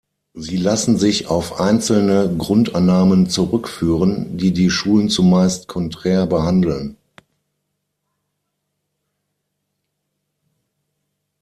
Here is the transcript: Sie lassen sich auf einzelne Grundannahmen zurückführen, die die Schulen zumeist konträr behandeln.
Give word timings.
Sie 0.33 0.57
lassen 0.57 0.97
sich 0.97 1.27
auf 1.27 1.59
einzelne 1.59 2.35
Grundannahmen 2.35 3.29
zurückführen, 3.29 4.35
die 4.35 4.51
die 4.51 4.71
Schulen 4.71 5.09
zumeist 5.09 5.67
konträr 5.67 6.25
behandeln. 6.25 6.97